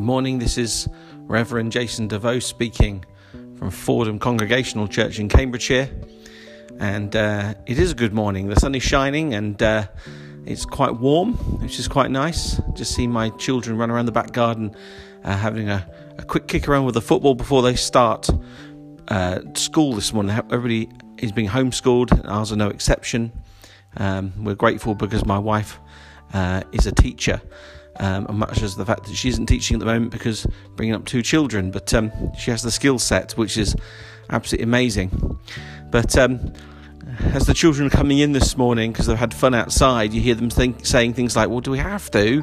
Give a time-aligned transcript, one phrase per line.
[0.00, 0.38] Good morning.
[0.38, 0.88] This is
[1.26, 3.04] Reverend Jason DeVoe speaking
[3.58, 5.90] from Fordham Congregational Church in Cambridgeshire.
[6.78, 8.48] And uh, it is a good morning.
[8.48, 9.88] The sun is shining and uh,
[10.46, 12.58] it's quite warm, which is quite nice.
[12.72, 14.74] Just see my children run around the back garden
[15.22, 15.86] uh, having a,
[16.16, 18.30] a, quick kick around with the football before they start
[19.08, 20.34] uh, school this morning.
[20.34, 20.88] Everybody
[21.18, 23.32] is being homeschooled, ours are no exception.
[23.98, 25.78] Um, we're grateful because my wife
[26.32, 27.42] uh, is a teacher
[28.00, 30.94] um, and much as the fact that she isn't teaching at the moment because bringing
[30.94, 33.76] up two children, but um, she has the skill set, which is
[34.30, 35.38] absolutely amazing.
[35.90, 36.52] But um,
[37.34, 40.34] as the children are coming in this morning because they've had fun outside, you hear
[40.34, 42.42] them think, saying things like, "Well, do we have to?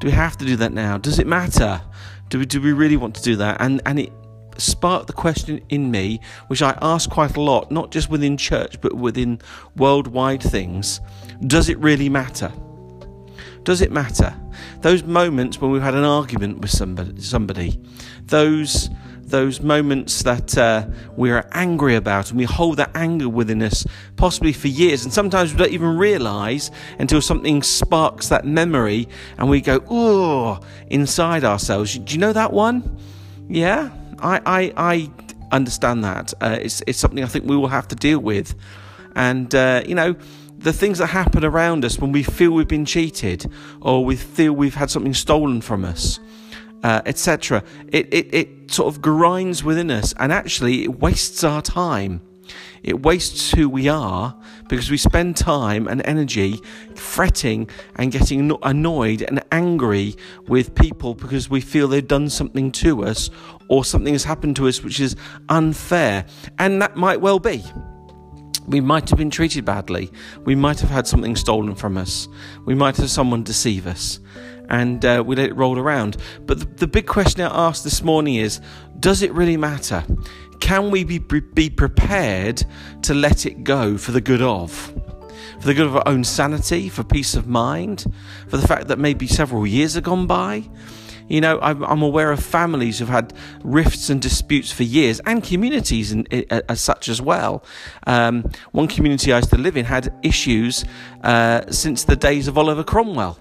[0.00, 0.98] Do we have to do that now?
[0.98, 1.80] Does it matter?
[2.28, 4.12] Do we do we really want to do that?" And and it
[4.58, 8.80] sparked the question in me, which I ask quite a lot, not just within church
[8.82, 9.40] but within
[9.76, 11.00] worldwide things:
[11.46, 12.52] Does it really matter?
[13.62, 14.34] Does it matter?
[14.84, 17.80] Those moments when we've had an argument with somebody, somebody.
[18.26, 18.90] Those
[19.22, 23.86] those moments that uh, we are angry about and we hold that anger within us
[24.16, 29.48] possibly for years and sometimes we don't even realize until something sparks that memory and
[29.48, 31.98] we go oh inside ourselves.
[31.98, 32.98] Do you know that one?
[33.48, 33.88] Yeah?
[34.18, 35.10] I i, I
[35.50, 36.34] understand that.
[36.42, 38.54] Uh, it's, it's something i think we will have to deal with
[39.14, 40.16] and uh, you know
[40.58, 44.52] the things that happen around us when we feel we've been cheated or we feel
[44.52, 46.20] we've had something stolen from us,
[46.82, 47.62] uh, etc.
[47.88, 52.22] It, it, it sort of grinds within us and actually it wastes our time.
[52.82, 54.36] It wastes who we are
[54.68, 56.60] because we spend time and energy
[56.94, 60.14] fretting and getting annoyed and angry
[60.46, 63.30] with people because we feel they've done something to us
[63.68, 65.16] or something has happened to us which is
[65.48, 66.26] unfair.
[66.58, 67.64] And that might well be.
[68.66, 70.10] We might have been treated badly.
[70.44, 72.28] We might have had something stolen from us.
[72.64, 74.20] We might have someone deceive us.
[74.68, 76.16] And uh, we let it roll around.
[76.46, 78.60] But the, the big question I asked this morning is
[78.98, 80.04] does it really matter?
[80.60, 82.64] Can we be, be prepared
[83.02, 84.72] to let it go for the good of?
[85.60, 88.06] For the good of our own sanity, for peace of mind,
[88.48, 90.68] for the fact that maybe several years have gone by?
[91.28, 96.12] You know, I'm, aware of families who've had rifts and disputes for years, and communities
[96.12, 96.26] in,
[96.68, 97.64] as such as well.
[98.06, 100.84] Um, one community I used to live in had issues
[101.22, 103.34] uh, since the days of Oliver Cromwell,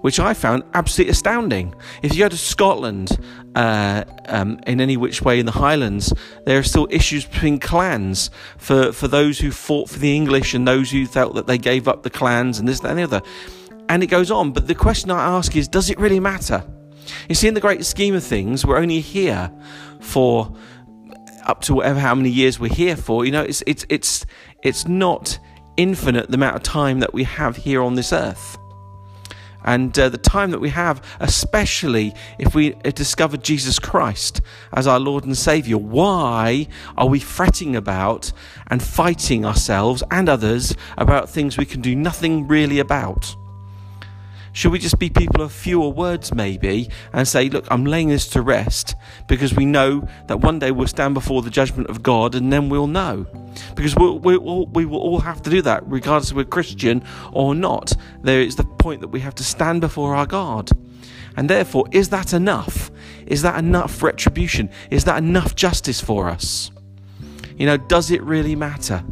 [0.00, 1.74] which I found absolutely astounding.
[2.02, 3.16] If you go to Scotland,
[3.54, 6.12] uh, um, in any which way in the Highlands,
[6.44, 10.66] there are still issues between clans for, for those who fought for the English and
[10.66, 13.22] those who felt that they gave up the clans and this, that, and the other.
[13.88, 14.52] And it goes on.
[14.52, 16.64] But the question I ask is does it really matter?
[17.28, 19.50] You see, in the great scheme of things, we're only here
[20.00, 20.54] for
[21.44, 23.24] up to whatever how many years we're here for.
[23.24, 24.26] You know, it's it's it's
[24.62, 25.38] it's not
[25.76, 28.58] infinite the amount of time that we have here on this earth.
[29.64, 34.40] And uh, the time that we have, especially if we discover Jesus Christ
[34.72, 38.32] as our Lord and Savior, why are we fretting about
[38.68, 43.36] and fighting ourselves and others about things we can do nothing really about?
[44.52, 48.28] Should we just be people of fewer words, maybe, and say, look, I'm laying this
[48.28, 48.94] to rest
[49.26, 52.68] because we know that one day we'll stand before the judgment of God and then
[52.68, 53.26] we'll know.
[53.74, 57.54] Because we'll, we'll, we will all have to do that, regardless if we're Christian or
[57.54, 57.92] not.
[58.22, 60.70] There is the point that we have to stand before our God.
[61.36, 62.90] And therefore, is that enough?
[63.26, 64.70] Is that enough retribution?
[64.90, 66.70] Is that enough justice for us?
[67.56, 69.04] You know, does it really matter?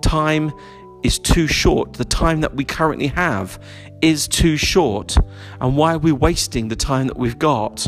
[0.00, 0.52] Time
[1.02, 1.94] is too short.
[1.94, 3.60] The time that we currently have
[4.00, 5.16] is too short.
[5.60, 7.86] And why are we wasting the time that we've got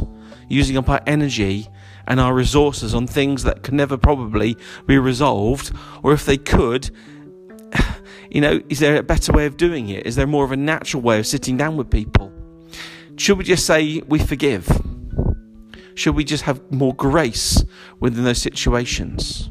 [0.48, 1.68] using up our energy
[2.06, 5.72] and our resources on things that can never probably be resolved?
[6.02, 6.90] Or if they could,
[8.30, 10.06] you know, is there a better way of doing it?
[10.06, 12.32] Is there more of a natural way of sitting down with people?
[13.16, 14.68] Should we just say we forgive?
[15.94, 17.64] Should we just have more grace
[18.00, 19.50] within those situations?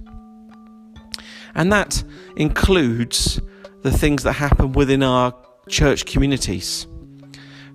[1.55, 2.03] And that
[2.35, 3.39] includes
[3.83, 5.33] the things that happen within our
[5.69, 6.87] church communities.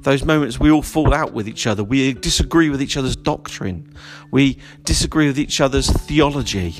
[0.00, 3.94] Those moments we all fall out with each other, we disagree with each other's doctrine,
[4.30, 6.76] we disagree with each other's theology,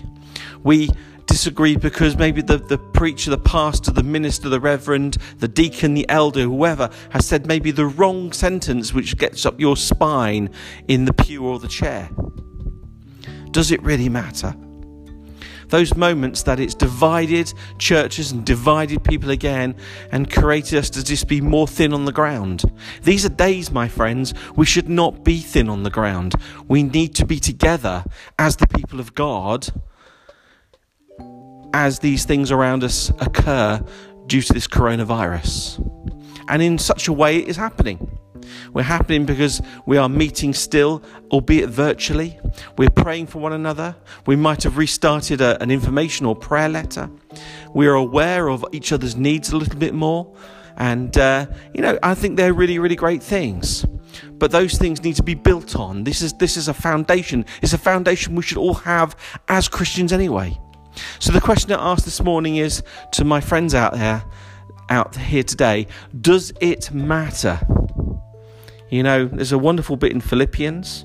[0.63, 0.91] we
[1.27, 6.09] disagree because maybe the, the preacher, the pastor, the minister, the reverend, the deacon, the
[6.09, 10.49] elder, whoever has said maybe the wrong sentence which gets up your spine
[10.87, 12.09] in the pew or the chair.
[13.51, 14.55] Does it really matter?
[15.69, 19.75] Those moments that it's divided churches and divided people again
[20.13, 22.71] and created us to just be more thin on the ground.
[23.03, 26.35] These are days, my friends, we should not be thin on the ground.
[26.69, 28.05] We need to be together
[28.39, 29.69] as the people of God
[31.75, 33.85] as these things around us occur
[34.27, 35.85] due to this coronavirus.
[36.49, 38.19] And in such a way, it is happening.
[38.73, 42.39] We're happening because we are meeting still, albeit virtually.
[42.77, 43.97] We're praying for one another.
[44.27, 47.11] We might have restarted a, an information or prayer letter.
[47.75, 50.35] We are aware of each other's needs a little bit more.
[50.77, 53.85] And, uh, you know, I think they're really, really great things.
[54.33, 56.05] But those things need to be built on.
[56.05, 57.45] This is, this is a foundation.
[57.63, 59.17] It's a foundation we should all have
[59.49, 60.59] as Christians anyway.
[61.19, 64.25] So the question I asked this morning is to my friends out there,
[64.89, 65.87] out here today,
[66.21, 67.61] does it matter?
[68.91, 71.05] You know, there's a wonderful bit in Philippians,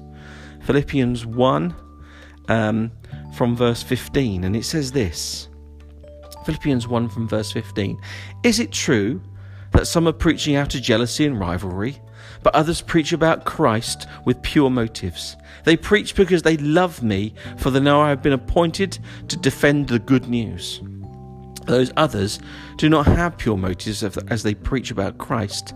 [0.62, 1.75] Philippians 1,
[2.50, 2.91] um,
[3.35, 5.50] from verse 15, and it says this
[6.45, 8.00] Philippians 1 from verse 15.
[8.44, 9.21] Is it true
[9.71, 12.00] that some are preaching out of jealousy and rivalry,
[12.41, 15.35] but others preach about Christ with pure motives?
[15.65, 18.97] They preach because they love me, for they know I have been appointed
[19.27, 20.81] to defend the good news.
[21.65, 22.39] Those others
[22.77, 25.74] do not have pure motives as they preach about Christ.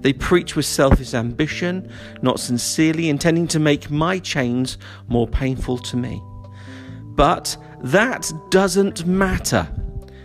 [0.00, 1.90] They preach with selfish ambition,
[2.22, 4.78] not sincerely intending to make my chains
[5.08, 6.22] more painful to me.
[7.14, 9.68] But that doesn't matter.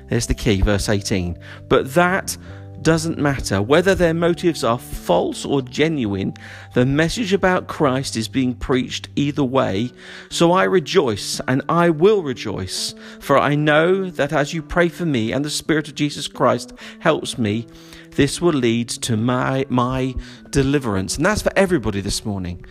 [0.10, 1.38] There's the key, verse 18.
[1.68, 2.38] But that
[2.86, 3.64] doesn't matter.
[3.64, 6.36] Whether their motives are false or genuine,
[6.76, 9.90] the message about Christ is being preached either way.
[10.30, 15.04] So I rejoice and I will rejoice, for I know that as you pray for
[15.04, 17.66] me and the Spirit of Jesus Christ helps me,
[18.12, 20.14] this will lead to my, my
[20.52, 21.18] deliverance.
[21.18, 22.64] And that's for everybody this morning.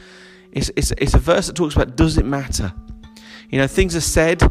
[0.52, 2.72] It's, it's, it's a verse that talks about does it matter?
[3.50, 4.42] You know, things are said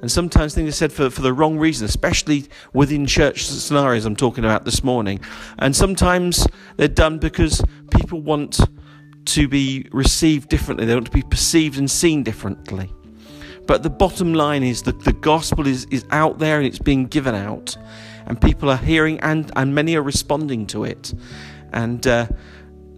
[0.00, 4.16] and sometimes things are said for, for the wrong reason, especially within church scenarios I'm
[4.16, 5.20] talking about this morning.
[5.58, 6.46] And sometimes
[6.76, 8.60] they're done because people want
[9.26, 12.92] to be received differently, they want to be perceived and seen differently.
[13.66, 17.06] But the bottom line is that the gospel is, is out there and it's being
[17.06, 17.76] given out,
[18.26, 21.14] and people are hearing and, and many are responding to it.
[21.72, 22.26] And uh,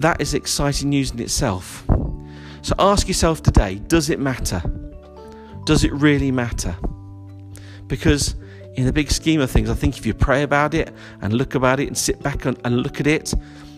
[0.00, 1.84] that is exciting news in itself.
[2.62, 4.60] So ask yourself today does it matter?
[5.66, 6.76] Does it really matter?
[7.88, 8.36] Because
[8.76, 11.56] in the big scheme of things, I think if you pray about it and look
[11.56, 13.34] about it and sit back and, and look at it,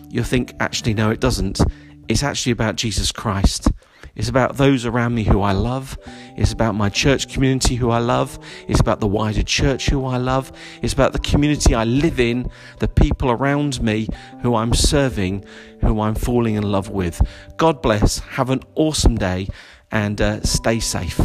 [0.07, 1.59] you'll think, actually, no, it doesn't.
[2.07, 3.71] It's actually about Jesus Christ.
[4.15, 5.97] It's about those around me who I love.
[6.37, 8.37] It's about my church community who I love.
[8.67, 10.51] It's about the wider church who I love.
[10.83, 14.09] It's about the community I live in, the people around me
[14.43, 15.43] who I'm serving,
[15.81, 17.19] who I'm falling in love with.
[17.57, 18.19] God bless.
[18.19, 19.47] Have an awesome day
[19.91, 21.19] and uh, stay safe.